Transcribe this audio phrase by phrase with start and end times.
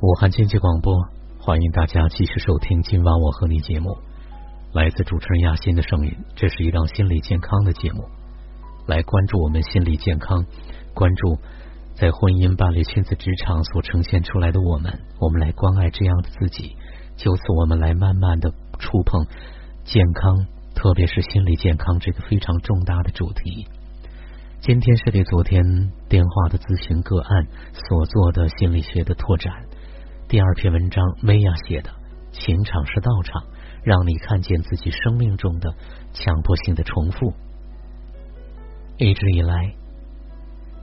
[0.00, 0.94] 武汉经济广播，
[1.40, 3.98] 欢迎大家继续收听今晚我和你节目，
[4.72, 6.14] 来自主持人亚欣的声音。
[6.36, 8.04] 这是一档心理健康的节目，
[8.86, 10.46] 来关注我们心理健康，
[10.94, 11.38] 关注
[11.96, 16.76] 在婚姻、伴侣、亲子、职场所呈现出来的我们，我们来关爱这样的自己。
[17.16, 19.26] 就此，我们来慢慢的触碰
[19.82, 20.46] 健康，
[20.76, 23.66] 特别是心理健康这个非常重大的主题。
[24.60, 29.52] 今天是对昨天电话的咨询个案所做的心理学的拓展。
[30.28, 31.88] 第二篇文章，薇娅写的
[32.32, 33.42] 《情场是道场》，
[33.82, 35.74] 让你看见自己生命中的
[36.12, 37.32] 强迫性的重复。
[38.98, 39.72] 一直以来，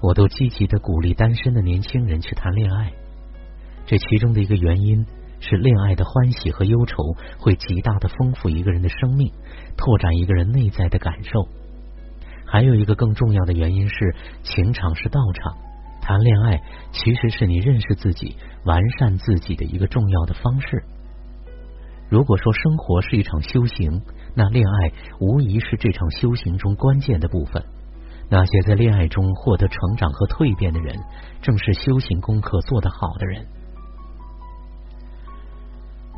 [0.00, 2.90] 我都积极的鼓励单身的年轻人去谈恋爱。
[3.84, 5.04] 这其中的一个原因
[5.40, 9.30] 是，恋爱的欢喜和忧愁会极大的丰富一个人的生命，
[9.76, 11.46] 拓展一个人内在的感受。
[12.46, 15.63] 还有一个更重要的原因是，情场是道场。
[16.04, 16.60] 谈恋爱
[16.92, 18.36] 其实是你认识自己、
[18.66, 20.84] 完善自己的一个重要的方式。
[22.10, 24.02] 如果说生活是一场修行，
[24.34, 27.64] 那恋爱无疑是这场修行中关键的部分。
[28.28, 30.94] 那些在恋爱中获得成长和蜕变的人，
[31.40, 33.46] 正是修行功课做得好的人。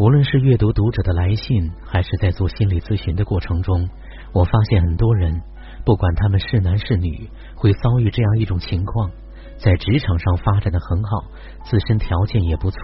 [0.00, 3.88] 无论是阅读读者的来信，还是在做心理咨询的过程中，
[4.32, 5.40] 我发现很多人，
[5.84, 9.12] 不管他们是男是女，会遭遇这样一种情况。
[9.58, 11.24] 在职场上发展的很好，
[11.64, 12.80] 自身条件也不错，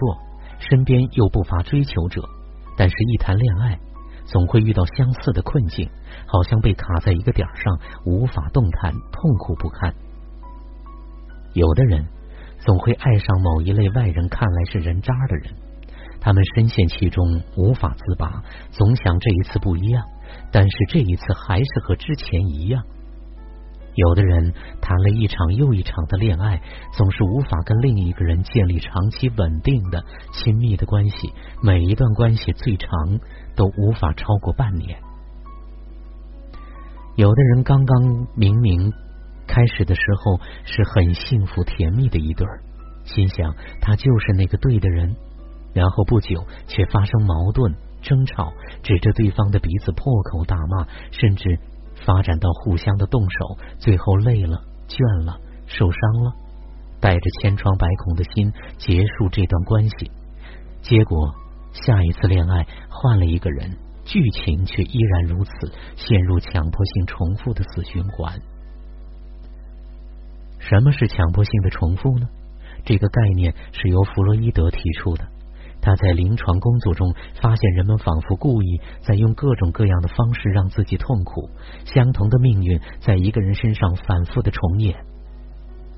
[0.59, 2.21] 身边又不乏追求者，
[2.75, 3.79] 但是，一谈恋爱，
[4.25, 5.89] 总会遇到相似的困境，
[6.25, 9.93] 好像被卡在一个点上，无法动弹，痛苦不堪。
[11.53, 12.05] 有的人
[12.59, 15.53] 总会爱上某一类外人看来是人渣的人，
[16.19, 20.03] 他们深陷其中无法自拔，总想这一次不一样，
[20.51, 22.83] 但是这一次还是和之前一样。
[23.95, 26.61] 有的人谈了一场又一场的恋爱，
[26.93, 32.89] 总是无法跟另一个人建立长期稳定的亲密的关系，每一段关系最长
[33.55, 34.99] 都无法超过半年。
[37.15, 38.91] 有的人刚刚明明
[39.45, 42.61] 开始的时候是很幸福甜蜜的一对儿，
[43.03, 45.15] 心想他就是那个对的人，
[45.71, 51.59] 然后不久却发生矛盾争吵，指着对方的鼻子破口大骂，甚至。
[52.05, 55.37] 发展到互相的动手，最后累了、倦了、
[55.67, 56.33] 受伤了，
[56.99, 60.11] 带着千疮百孔的心结束这段关系。
[60.81, 61.33] 结果
[61.71, 65.51] 下一次恋爱换了一个人，剧情却依然如此，
[65.95, 68.39] 陷入强迫性重复的死循环。
[70.59, 72.27] 什么是强迫性的重复呢？
[72.85, 75.25] 这个概念是由弗洛伊德提出的。
[75.83, 81.49] 他在临床工作中发现，人们仿佛故意在用各种各样的方式让自己痛苦，
[81.83, 84.95] 相同的命运在一个人身上反复的重演。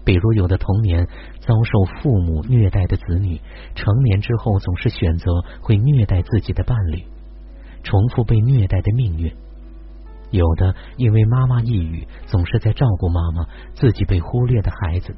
[0.03, 1.07] 比如，有的童年
[1.39, 3.39] 遭受父母虐待的子女，
[3.75, 5.31] 成年之后总是选择
[5.61, 7.03] 会虐待自己的伴侣，
[7.83, 9.31] 重复被虐待的命运；
[10.31, 13.45] 有的因为妈妈抑郁，总是在照顾妈妈，
[13.75, 15.15] 自己被忽略的孩子。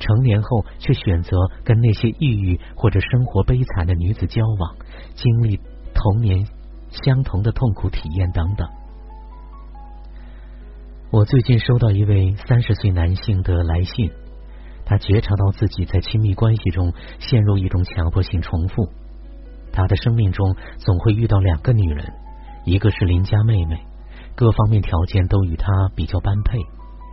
[0.00, 4.74] 成年后，却选择跟那些抑郁或者生活悲惨的女子交往，
[5.14, 5.60] 经历
[5.94, 6.44] 童年
[6.90, 8.66] 相同的痛苦体验等等。
[11.12, 14.10] 我最近收到一位三十岁男性的来信，
[14.86, 18.88] 他觉察到自己在亲密关系中陷入一种强迫性重复。
[19.72, 22.12] 他的生命中总会遇到两个女人，
[22.64, 23.76] 一个是邻家妹妹，
[24.34, 26.58] 各方面条件都与他比较般配，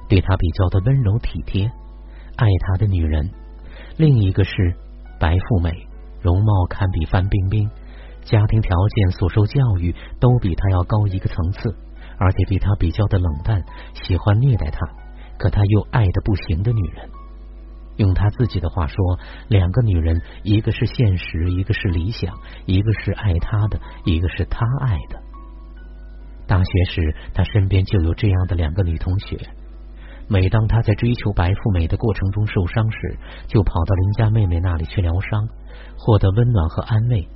[0.08, 1.70] 对他比较的温柔体贴。
[2.38, 3.30] 爱他的女人，
[3.98, 4.54] 另一个是
[5.20, 5.72] 白富美，
[6.22, 7.70] 容貌堪比范冰冰，
[8.24, 11.76] 家庭条件、所受教育都比他要高一个层次，
[12.20, 14.80] 而且对他比较的冷淡，喜欢虐待他，
[15.40, 17.10] 可他又爱的不行的女人。
[17.98, 18.96] 用他自己的话说，
[19.48, 22.38] 两个女人，一个是现实，一个是理想，
[22.68, 25.20] 一个是爱他的，一个是他爱的。
[26.46, 29.40] 大学时，他身边就有这样的两个女同学。
[30.30, 33.18] 每当他在追求白富美的过程中受伤时，
[33.48, 35.48] 就跑到邻家妹妹那里去疗伤，
[35.98, 37.28] 获得温暖和安慰。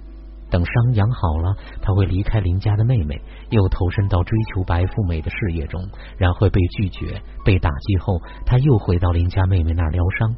[0.49, 3.15] 等伤养好了，他会离开邻家的妹妹，
[3.51, 5.81] 又投身到追求白富美的事业中，
[6.17, 10.35] 然后被拒绝、被打击后，他又回到邻家妹妹那疗伤。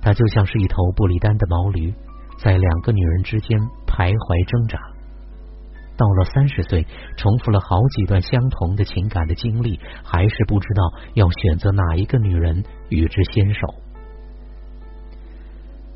[0.00, 1.92] 他就像是一头不离单的毛驴，
[2.38, 4.78] 在两个女人之间徘徊挣扎。
[5.96, 6.86] 到了三十岁，
[7.16, 10.82] 重复了好几段相同的情感的经历，还是不知道
[11.14, 13.60] 要选择哪一个女人与之牵手。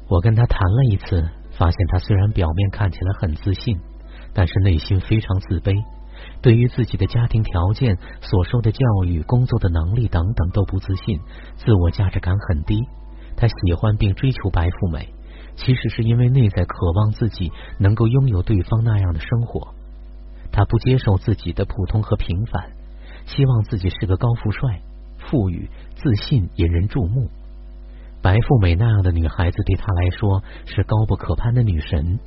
[0.08, 1.28] 我跟他谈了一次，
[1.58, 3.78] 发现他虽然表面看起来很自信，
[4.32, 5.74] 但是内心非常自卑，
[6.40, 11.18] 对于自己的家庭条件、所受的教育、工作的能力等等都不自信，
[11.56, 12.80] 自我价值感很低。
[13.36, 15.12] 他喜欢并追求白富美。
[15.56, 17.50] 其实是因为内在渴望自己
[17.80, 19.74] 能够拥有对方那样的生活。
[20.52, 22.72] 他不接受自己的普通和平凡，
[23.26, 24.80] 希望自己是个高富帅、
[25.18, 27.28] 富裕、自信、引人注目。
[28.20, 32.18] 白富美那样的女孩子对他来说是高不可攀的女神，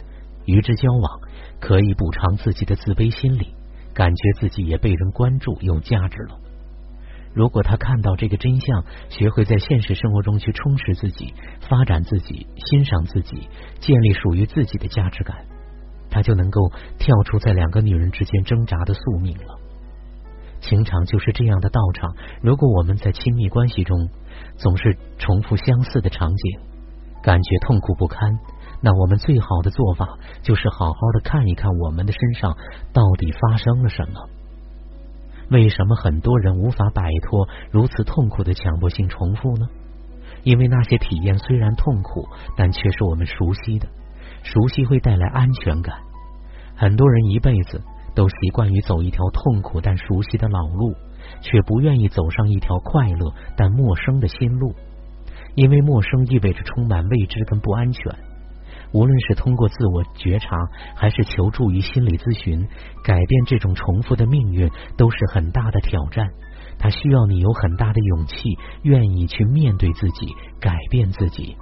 [0.45, 1.19] 与之交往
[1.59, 3.53] 可以补偿自己的自卑心理，
[3.93, 6.39] 感觉自己也被人关注、有价值了。
[7.33, 11.33] 如果他看到这个真相，学会在现实生活中去充实自己、
[11.69, 13.47] 发展自己、欣赏自己、
[13.79, 15.45] 建立属于自己的价值感，
[16.11, 19.57] 他就能够跳出在两个女人之间挣扎的宿命了。
[20.59, 22.13] 情场就是这样的道场。
[22.41, 24.09] 如果我们在亲密关系中
[24.57, 26.59] 总是重复相似的场景，
[27.23, 28.37] 感觉痛苦不堪，
[28.81, 32.55] 那我们最好的做法就是好好的看一看我们的身上
[32.93, 34.29] 到底发生了什么。
[35.49, 39.67] 为什么很多人无法摆脱如此痛苦的强迫性重复呢？
[40.43, 43.87] 因为那些体验虽然痛苦，但却是我们熟悉的，
[44.43, 45.95] 熟悉会带来安全感。
[46.75, 47.81] 很多人一辈子
[48.15, 50.93] 都习惯于走一条痛苦但熟悉的老路，
[51.41, 54.73] 却不愿意走上一条快乐但陌生的新路，
[55.55, 58.15] 因为陌生意味着充满未知跟不安全。
[58.93, 60.57] 无论是通过自我觉察，
[60.95, 62.67] 还是求助于心理咨询，
[63.05, 66.27] 改变这种重复的命运都是很大的挑战。
[66.77, 68.35] 它需要你有很大的勇气，
[68.81, 70.27] 愿意去面对自己，
[70.59, 71.55] 改变自己。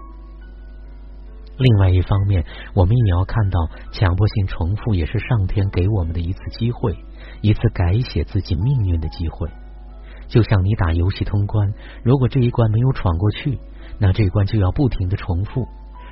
[1.60, 3.60] 另外一方面，我们也要看到，
[3.92, 6.98] 强迫性重复也是上天给我们的一次机会，
[7.42, 9.50] 一次改写自己命运的机会。
[10.30, 13.60] 就像你打游戏通关，如果这一关没有闯过去，
[14.00, 15.68] 那这一关就要不停的重复。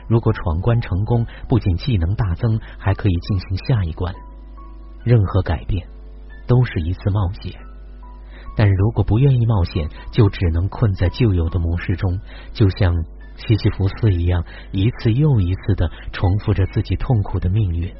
[0.09, 4.13] 如果闯关成功，不仅技能大增，还可以进行下一关。
[5.05, 5.87] 任何改变
[6.47, 7.53] 都是一次冒险，
[8.57, 12.19] 但如果不愿意冒险，就只能困在旧有的模式中，
[12.51, 12.93] 就像
[13.37, 17.93] 西西弗斯一样，一次又一次的重复着自己痛苦的命运。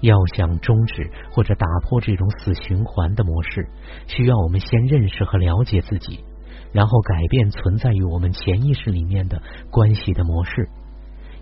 [0.00, 3.68] 要想终止或者打破这种死循环的模式，
[4.08, 6.24] 需要我们先认识和了解自己，
[6.72, 9.40] 然后改变存在于我们潜意识里面的
[9.70, 10.68] 关系的模式。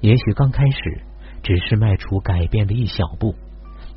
[0.01, 1.03] 也许刚开始
[1.43, 3.35] 只是迈出改变的一小步，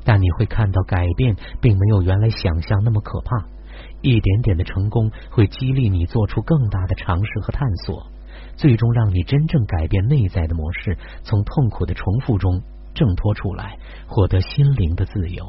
[0.02, 3.46] 但你会看到改变并没有原来想象那么可怕。
[4.00, 8.06] 一点点的成功会激励你做出更大的尝试和探索，
[8.56, 12.62] 最终让你真正改变内在的模式，从痛苦的重复中
[12.94, 15.44] 挣脱出来，获得心灵的自由。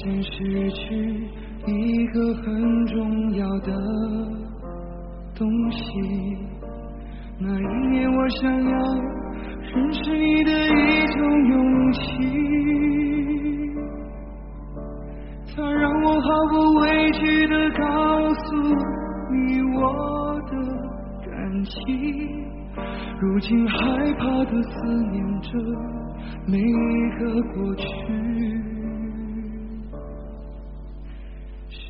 [0.00, 1.28] 发现失去
[1.66, 3.70] 一个很重要的
[5.34, 5.78] 东西。
[7.38, 8.78] 那一年，我想要
[9.60, 11.18] 认识你的一种
[11.48, 12.00] 勇气，
[15.54, 18.56] 它让我毫不畏惧的告诉
[19.30, 20.52] 你我的
[21.30, 21.70] 感情。
[23.20, 23.76] 如今害
[24.14, 24.70] 怕的思
[25.10, 25.50] 念着
[26.46, 27.84] 每一个过去。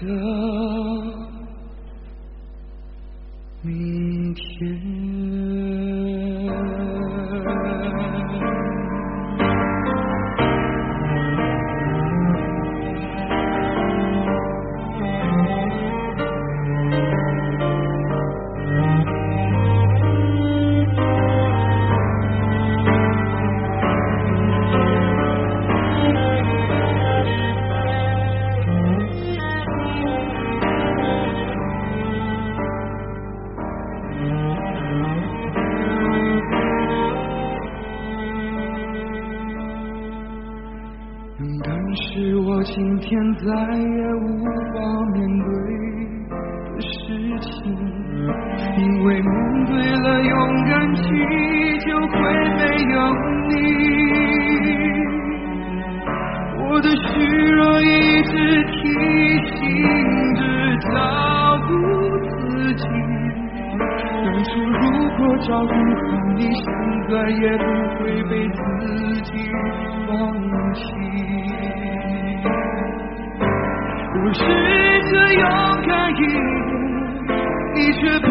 [0.00, 0.06] 的
[3.62, 5.09] 明天。
[67.70, 68.58] 不会被自
[69.22, 69.30] 己
[70.06, 70.10] 放
[70.74, 70.82] 弃。
[74.12, 74.40] 我试
[75.10, 75.44] 着勇
[75.86, 76.26] 敢一点，
[77.74, 78.26] 你却不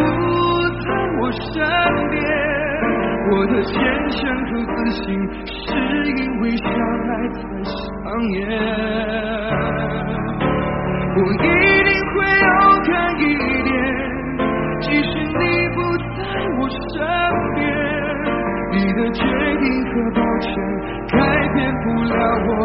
[0.84, 0.86] 在
[1.20, 1.42] 我身
[2.10, 2.14] 边。
[3.32, 3.74] 我的坚
[4.10, 5.02] 强和自信，
[5.46, 5.48] 是
[6.16, 6.66] 因为相
[7.08, 7.76] 爱才上
[8.32, 8.36] 演。
[11.16, 11.46] 我一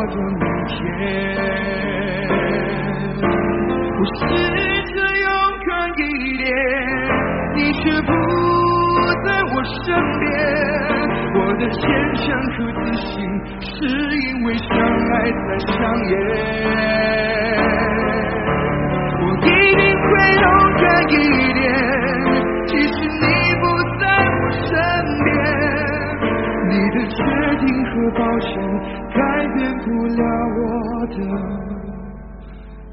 [0.08, 0.74] 的明天。
[3.98, 4.20] 我试
[4.94, 5.28] 着勇
[5.66, 6.02] 敢一
[6.38, 6.46] 点，
[7.56, 8.10] 你却不
[9.26, 9.86] 在我身
[10.20, 10.24] 边。
[11.38, 11.84] 我的坚
[12.16, 13.14] 强和自信，
[13.60, 13.68] 是
[14.18, 15.74] 因为相爱才上
[16.10, 16.14] 演。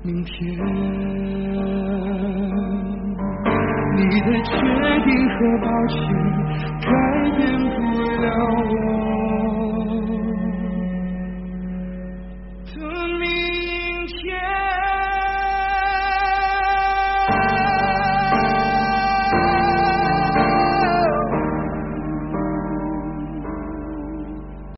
[0.04, 0.52] 明天，
[3.94, 4.50] 你的决
[5.04, 5.96] 定和抱歉，
[6.80, 6.90] 改
[7.36, 7.70] 变不
[8.20, 8.26] 了
[8.66, 8.72] 我。